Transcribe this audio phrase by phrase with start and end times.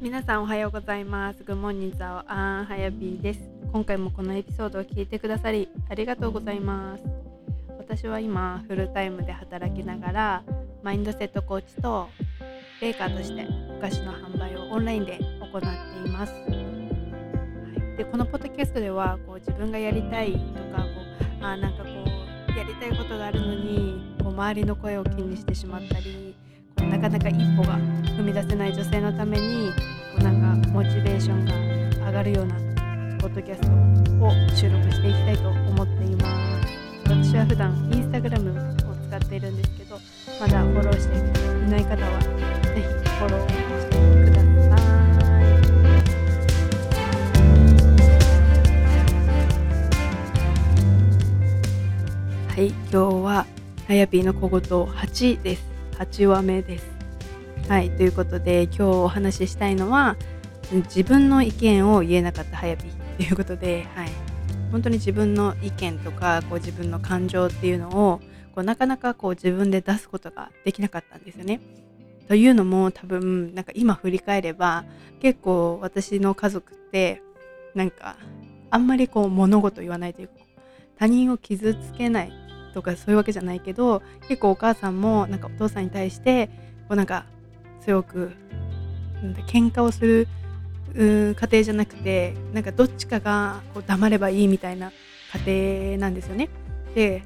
[0.00, 1.42] 皆さんおはようございます。
[1.42, 3.40] グモンニザオアンハヤビーです。
[3.72, 7.02] 今回もこのエピソードを聞いてくださりありがとうございます。
[7.78, 10.42] 私は今フルタイムで働きながら
[10.84, 12.08] マインドセットコーチと
[12.80, 13.44] ベーカーとして
[13.76, 16.32] お菓子の販売をオンラインで行っています。
[16.32, 16.38] は
[17.94, 21.00] い、でこのポッドキャストではこう自分がやりたいとかこ
[21.40, 21.90] うあなんかこ
[22.54, 26.36] うやりたいことがあるのにこう周りの声を気にしてしまったり
[26.86, 27.78] なかなか一歩が
[28.16, 31.44] 踏み出せない女性のためにこうなんかモチベーション
[32.00, 32.54] が上がるような
[33.18, 33.68] ポッドキャスト
[34.24, 36.24] を収録していきたいと思っていま
[36.64, 36.68] す
[37.04, 38.54] 私は普段インスタグラムを
[39.08, 39.98] 使っているんですけど
[40.40, 41.20] まだフォローしてい
[41.70, 42.28] ない方はぜ
[42.76, 43.62] ひフォローして
[44.24, 44.76] くださ
[52.54, 53.46] いはい今日は
[53.88, 55.77] あやぴーの小言8です。
[55.98, 56.86] 8話目です。
[57.68, 60.16] はいということで今日お話ししたいのは
[60.70, 64.08] 自分の意見を言えなかったはやぴーということで、はい、
[64.70, 68.20] 本当に自分の意見とかこう自分の感情っていうのを
[68.54, 71.60] こうなかなかこう自分で出すことができなかったんですよね。
[72.28, 74.84] というのも多分なんか今振り返れば
[75.20, 77.22] 結構私の家族って
[77.74, 78.16] なんか
[78.70, 80.34] あんまりこう物事言わないというか
[80.96, 82.47] 他人を傷つけない
[82.78, 86.46] とかそういうわけじゃないけど結構お母さんもなんかお父さんに対して
[86.86, 87.24] こうなんか
[87.80, 88.30] 強く
[89.48, 90.28] 喧嘩をする
[90.94, 94.92] 家庭じゃなくてなんかどっちかがこう黙ればいいみたいな
[95.44, 96.48] 家庭なんですよね。
[96.94, 97.24] で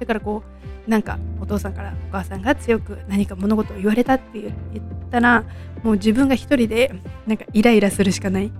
[0.00, 0.42] だからこ
[0.86, 4.52] うなんかお父さんからお母さんが強く何か物事を言われたって言っ
[5.10, 5.44] たら
[5.82, 6.94] もう自分が一人で
[7.26, 8.50] なんかイライラするしかない。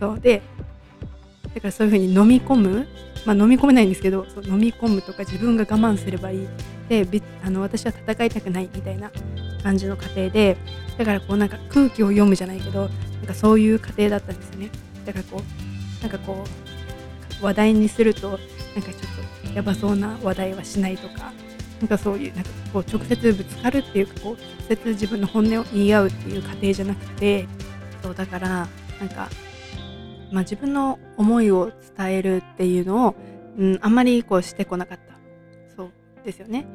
[0.00, 0.20] そう。
[0.20, 0.40] で
[1.54, 2.86] だからそういう風に飲み込む
[3.24, 6.48] まあ飲み込めないんですけどそう飲み込むとか自分が我慢すればいい。
[6.88, 7.06] で
[7.44, 9.12] あの私は戦いたくないみたいな
[9.62, 10.56] 感じの家庭で
[10.98, 14.70] だからこうなんか空気を読むじゃないけどなんかそういう家庭だったんですよね。
[15.06, 16.44] だからこうなんかこ
[17.40, 18.40] う話題にするとなんか
[18.92, 21.32] ちょっとやばそうな話題はしないとか
[21.80, 27.46] なんかそういうなんかこう直接ぶつかるっていうかこう直接自分の本音を言い合うっていう過程じゃなくて
[28.02, 28.68] そうだから
[29.00, 29.30] なんか、
[30.32, 33.14] まあ、自分の思いを伝えるっていうのを、
[33.58, 35.14] うん、あんまりこうしてこなかった。
[35.76, 35.92] そう
[36.24, 36.66] ですよね。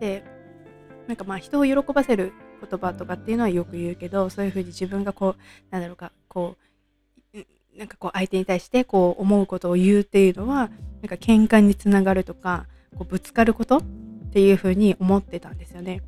[0.00, 0.24] で
[1.06, 6.70] なんかまあ人を喜ばせる言葉とかっていうのはよく言うけどそういうふうに自分がこうなんだろうかこう
[7.76, 10.70] なんかこう相手に対してこう思うことを言うっていうのは
[11.02, 12.66] なんか喧嘩につながるとか
[12.96, 13.82] こうぶつかることっ
[14.32, 16.02] ていうふうに思ってたんですよね。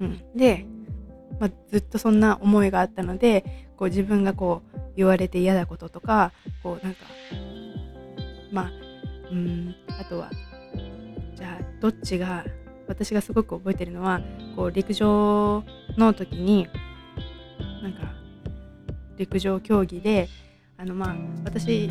[0.00, 0.66] うん、で、
[1.38, 6.32] まあ、ずっとそんな思いがあったのでこう自分がこう言われて嫌なこととか
[6.62, 7.04] こうなんか
[8.52, 8.70] まあ
[9.30, 10.30] うんあとは
[11.34, 12.44] じゃあどっちが
[12.86, 14.20] 私がすごく覚えてるのは
[14.56, 15.64] こう陸上
[15.96, 16.68] の時に
[17.82, 18.12] なんか
[19.16, 20.28] 陸上競技で
[20.76, 21.88] あのまあ私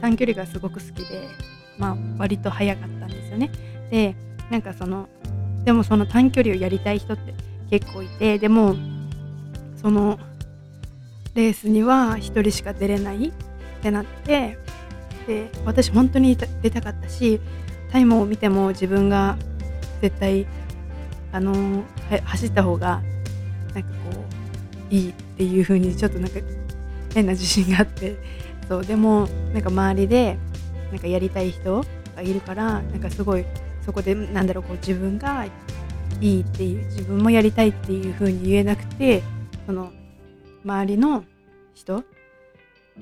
[0.00, 1.28] 短距離がすごく好きで、
[1.78, 3.50] まあ、割と速かったんですよね。
[3.90, 4.16] で
[4.50, 5.08] なんかその
[5.64, 7.34] でもその短距離をやりたい人って
[7.70, 8.74] 結構いてでも
[9.76, 10.18] その
[11.40, 13.32] レースには1人しか出れないっ
[13.82, 14.58] てなって
[15.26, 17.40] で私本当に出たかったし
[17.90, 19.36] タイムを見ても自分が
[20.00, 20.46] 絶対
[21.32, 21.82] あの
[22.24, 23.02] 走った方が
[23.74, 24.24] なんかこ
[24.90, 26.40] ういいっていう風にちょっとなんか
[27.14, 28.16] 変な自信があって
[28.68, 30.38] そうでもなんか周りで
[30.90, 31.84] なんかやりたい人
[32.16, 33.44] がいるからなんかすごい
[33.84, 35.46] そこでなんだろうこう自分が
[36.20, 39.22] いいっていう自分もやりたいっていう風に言えなくて
[39.66, 39.92] その
[40.64, 41.24] 周りの
[41.80, 42.04] 人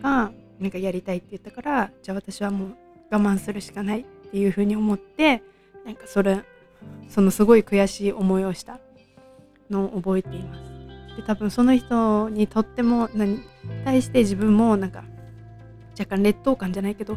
[0.03, 2.77] がなんかやりたいって言ったからじゃあ私はもう
[3.11, 5.43] 我慢するしかないっていう風に思って
[5.85, 6.43] なんかそれ
[7.09, 8.79] そのすごい悔しい思いをした
[9.71, 11.17] のを覚えています。
[11.17, 13.43] で多分その人にとっても何
[13.85, 15.05] 対して自分もなんか
[15.99, 17.17] 若干劣等感じゃないけど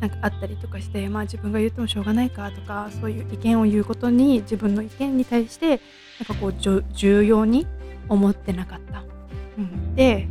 [0.00, 5.78] なんかあったりとかしてまあ自分が言ってもしょうがないかとかそういう意見を言うことに自分の意見に対してなん
[6.26, 6.54] かこう
[6.94, 7.66] 重要に
[8.08, 9.04] 思ってなかった。
[9.58, 10.28] うん、で、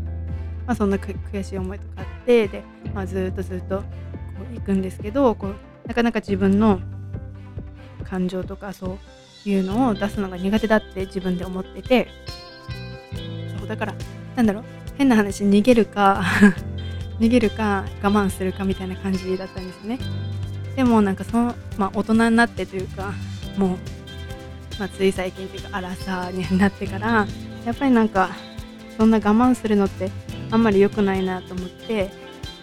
[0.66, 2.64] まあ、そんな悔しい思いとかあってで、
[2.94, 3.86] まあ、ずっとずっとこ
[4.52, 5.56] う行くんですけどこう
[5.88, 6.80] なかなか自分の
[8.04, 8.98] 感情とかそ
[9.46, 12.08] ういうのを出すのが苦手だって自分で思ってて。
[13.60, 13.94] そうだから
[14.36, 14.64] なんだろう
[14.98, 16.24] 変な話逃げるか
[17.20, 20.00] 逃げるか我慢するかみたいな感じだったんですね。
[20.76, 23.14] でもなんかその、まあ、大人になってというか
[23.58, 23.78] もう、
[24.80, 27.28] まあ、つい最近っていうか荒さになってから
[27.66, 28.30] やっぱりなんか
[28.98, 30.10] そんな我慢するのって
[30.52, 32.12] あんまり良くないなと思って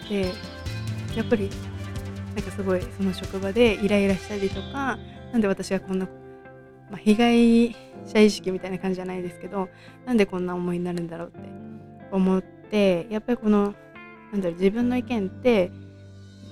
[0.09, 0.33] で
[1.17, 1.51] やっぱり
[2.35, 4.99] なんかすごいその職場でイライラしたりとか
[5.33, 6.07] なんで私がこんな、
[6.91, 7.77] まあ、被害
[8.07, 9.69] 者意識みたいな感じじゃないですけど
[10.07, 11.39] なんでこんな思いになるんだろうって
[12.13, 13.75] 思ってやっぱりこの
[14.33, 15.73] なんだろう自分の意見って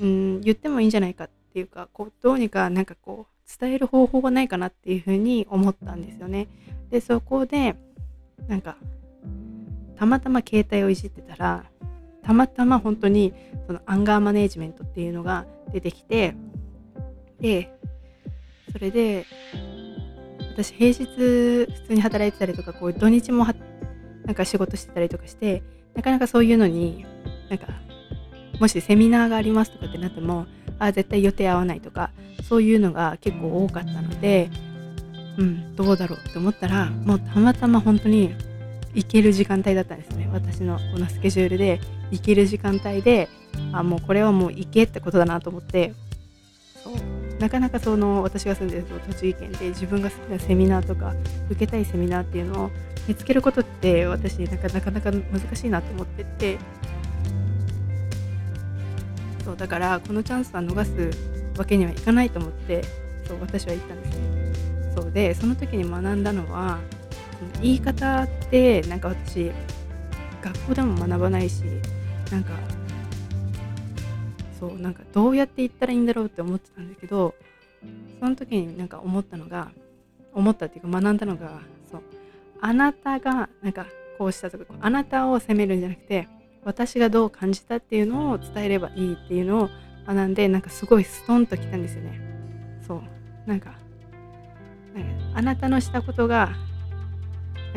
[0.00, 6.48] うん言ってもいいんじゃないかっていうかこうどうにかなんかこう伝える方法がないかなっていうふうに思ったんですよね。
[6.90, 7.76] でそこで
[8.48, 8.76] なんか
[9.98, 11.64] たまたま携帯をいじってたら
[12.22, 13.32] たまたま本当に
[13.66, 16.34] そのアンガーマネージメントっていうのが出てきて
[17.40, 17.72] で
[18.72, 19.24] それで
[20.52, 23.46] 私平日普通に働いてたりとかこう土日も
[24.24, 25.62] なんか仕事してたりとかして
[25.94, 27.06] なかなかそういうのに
[27.48, 27.66] なんか
[28.58, 30.46] もしセミナーがありますとかってなっても
[30.78, 32.10] あ絶対予定合わないとか
[32.48, 34.50] そういうのが結構多かったので
[35.38, 38.34] うんどうだろうって思ったらもうたまたま本当に
[38.96, 40.28] 行ける時間帯だったんですね。
[40.32, 43.28] 私のこのスケジュールで行ける時間帯で
[43.72, 45.92] あもうこれはもう行けってことだなと思って。
[46.82, 46.94] そう。
[47.38, 51.14] なかなかその私が住んでる栃木県で自分が好きなセミナーとか
[51.50, 52.70] 受けたいセミナーっていうのを
[53.06, 56.58] 見つけることって私なかなかなか難しいなと思ってて。
[59.44, 62.82] そうだからこのチャンスは逃すわけにはいかないと思って
[63.28, 64.52] そう私は言ったんですね。
[64.96, 66.78] そうでその時に学んだのは
[67.60, 69.50] 言い方ってなんか私
[70.42, 71.62] 学校でも学ばないし
[72.30, 72.52] なんか
[74.58, 77.34] そうなんかどうやって言ったらいいんだろうって思ってたんだけど
[78.20, 79.70] その時になんか思ったのが
[80.32, 81.60] 思ったっていうか学んだのが
[81.90, 82.02] そう
[82.60, 83.86] あなたがなんか
[84.18, 86.28] こうしたとかあなたを責めるんじゃなくて
[86.64, 89.68] 私がどう感じたっていうのを伝えればいいっていうのを
[90.06, 92.20] 学んでなんかすごいストンときたんですよね。
[92.86, 93.02] そう
[93.46, 93.74] なんか
[94.94, 96.54] なんかあなたのしたことが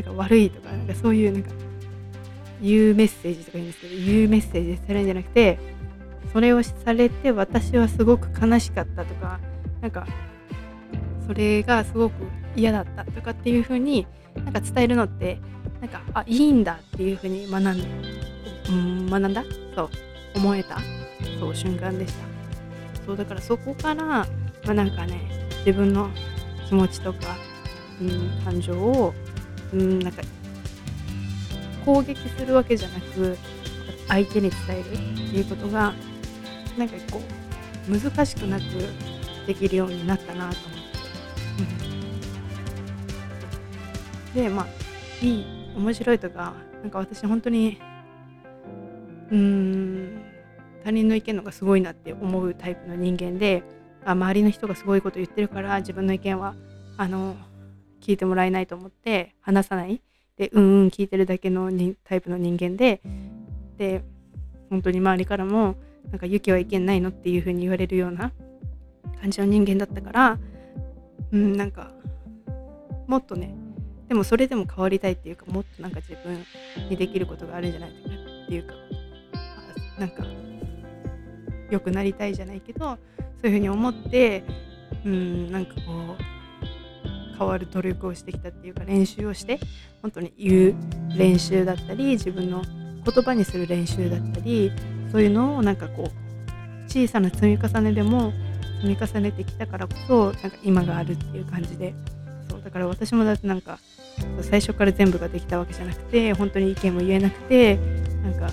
[0.02, 1.50] なんか悪いとかなんかそういうなんか
[2.62, 5.60] 言うメッセージとか言うんですけど言うメッセージされるんじゃなくて
[6.32, 9.42] それをされて私はすごく悲しかったとか
[9.82, 10.08] なんか
[11.28, 12.14] それがすごく
[12.56, 15.40] 嫌だったとかっていう風になんか伝えるのって
[15.82, 17.88] なんかあいいんだっていう風に学んで、
[18.70, 19.44] うん、学んだ？
[19.76, 19.90] そう。
[20.36, 20.78] 思えた？
[21.40, 22.26] そう瞬間でした。
[23.06, 24.28] そうだからそこからま
[24.68, 26.10] あなんかね自分の
[26.68, 27.36] 気持ちとか、
[28.02, 29.14] うん、感情を、
[29.74, 30.22] うん、なんか
[31.86, 33.38] 攻撃するわけじゃなく
[34.08, 35.94] 相手に伝えるっていうことが
[36.78, 37.22] なんかこ
[37.90, 38.64] う難しくなく
[39.48, 40.80] できるようになったなと思っ
[44.34, 44.68] て、うん、でまあ
[45.26, 45.46] いい
[45.76, 47.80] 面白いとかなんか私本当に
[49.32, 50.22] うん
[50.84, 53.64] 他人の意見のがすごいなって思うタイプの人間で
[54.06, 56.56] あ周りの人がすごいこと言ってるから自分の意見は
[56.98, 57.36] あの
[58.02, 60.02] 聞いてもらえないと思って話さない。
[60.38, 61.70] でうんうん聞いてるだけの
[62.06, 63.02] タイプの人間で
[63.78, 64.04] で
[64.70, 65.76] 本当に周りからも
[66.10, 68.32] なんかユキは意見ないのっていう風に言われるような
[69.22, 70.40] 感じの人間だったから
[71.32, 71.92] うんなんか
[73.08, 73.54] もっとね
[74.08, 76.44] でもそれでも変わりたいっていうかもっとなんか自分
[76.90, 77.96] にできることがあるんじゃないか
[78.46, 78.74] っていうか
[80.00, 80.26] なんか
[81.70, 82.98] 良くなりたいじゃないけど
[83.42, 84.44] そういうふうに思って
[85.06, 85.82] うんなんかこ
[86.18, 86.39] う
[87.40, 89.60] 変わる努力をしてきたっていうか練習をして
[90.02, 90.76] 本当に言う
[91.18, 92.62] 練習だったり自分の
[93.06, 94.74] 言葉にする練習だったり
[95.10, 98.34] そういうのをなんかこう小さな積み重ねでも
[98.82, 101.94] 積み重ねてきたからこそなんか今があるっていう感じで。
[102.50, 103.78] そうだから私もだってなんか
[104.42, 107.78] 最初から全部ができたわけじゃなくて本当に意見も言えなくて
[108.24, 108.50] なんか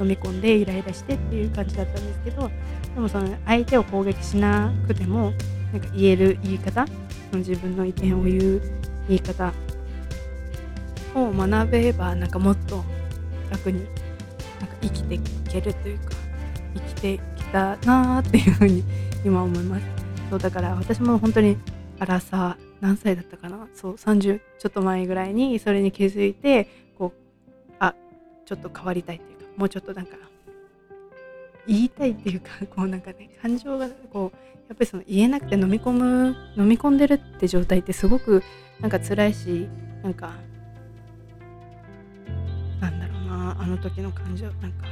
[0.00, 2.50] 飲み込んでイライラしてっていう感じだったんですけど
[2.94, 5.32] でもその相手を攻撃しなくても
[5.74, 6.86] なんか言える言い方？
[6.86, 6.92] そ
[7.32, 8.62] の自分の意見を言う
[9.08, 9.52] 言い方
[11.16, 12.84] を学べばなんかもっと
[13.50, 16.14] 楽になんか生きていけるというか
[16.74, 18.84] 生きてきたなーっていうふうに
[19.24, 19.84] 今思います。
[20.30, 21.58] そうだから私も本当に
[21.98, 23.66] アラサー何歳だったかな？
[23.74, 27.96] そう30ちょっと前ぐらいにそれに気づいてこうあ
[28.46, 30.16] ちょっと変わりたいっていうかもうちょっとなんか
[31.66, 34.36] 言いたいっていうかこうなんかね感情がこう
[34.68, 38.42] やっぱりその言えなくて飲み込む飲み込んでるって状態ってすごく
[38.80, 39.68] なんか辛いし
[40.02, 40.32] なんか
[42.80, 44.86] なんだろうなあの時の感情なんか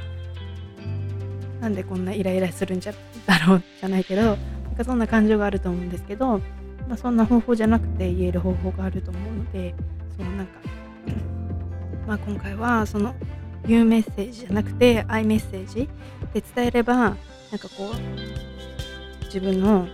[1.59, 2.93] なんでこんなイライラするんじゃ
[3.25, 4.37] だろうじゃないけどなん
[4.75, 6.39] かそんな感情があると思うんですけど、
[6.87, 9.73] まあ、そんな方法じゃなくて言える方法があると思うので
[10.17, 10.53] そのなんか、
[12.07, 13.15] まあ、今回はその
[13.67, 15.89] 言うメッセージじゃなくてアイメッセージ
[16.33, 17.15] で伝えればなん
[17.59, 19.87] かこう自分の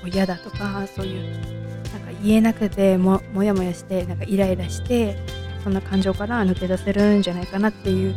[0.00, 5.16] こう嫌だとかそういうなんか言えなくてももやもやしてなんかイライラして
[5.64, 8.14] そんな感情から抜け出せるんじゃないかなっていう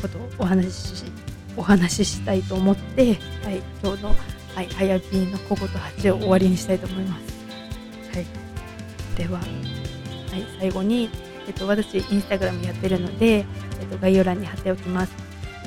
[0.00, 1.04] ことをお話し
[1.56, 4.08] お話ししたいと思って、はい、今日の、
[4.54, 8.16] はい、はやぴーのここと8を終わりにしたいと思います。
[8.16, 8.26] はい、
[9.16, 11.10] では、はい、最後に、
[11.46, 13.44] えっと、私インスタグラムやってるので
[13.80, 15.12] えっと、概要欄に貼っておきます。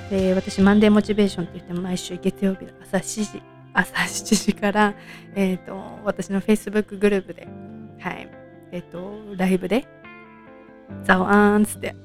[0.10, 3.42] で私マンデーモチベーションって言って毎週月曜日の朝7時
[3.74, 4.96] 朝7時から、
[5.36, 7.48] えーと、私の Facebook グループで、
[8.00, 8.30] はい
[8.72, 9.86] えーと、ライブで
[11.04, 11.96] 「ザワーン」つって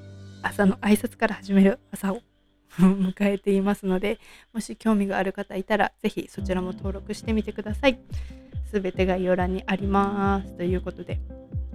[0.42, 2.21] 朝の挨拶から始める朝を
[2.80, 4.18] 迎えていますので
[4.52, 8.00] もし興味がある方いたらぜひそちらも登録してみてください。
[8.73, 10.56] すべて概要欄にあります。
[10.56, 11.21] ということで、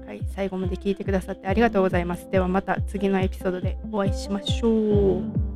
[0.08, 2.32] はい、最後まで聞いてくださってありがとうございます。
[2.32, 5.47] ではまた次のエピソードでお会いしましょう。